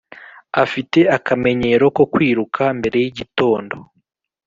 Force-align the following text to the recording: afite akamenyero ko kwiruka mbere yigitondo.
afite 0.63 0.99
akamenyero 1.17 1.85
ko 1.97 2.03
kwiruka 2.13 2.63
mbere 2.79 2.97
yigitondo. 3.03 3.75